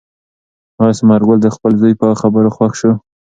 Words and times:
آیا 0.81 0.93
ثمر 0.99 1.21
ګل 1.27 1.39
د 1.43 1.47
خپل 1.55 1.71
زوی 1.81 1.93
په 2.01 2.07
خبرو 2.21 2.53
خوښ 2.55 2.73
شو؟ 2.79 2.91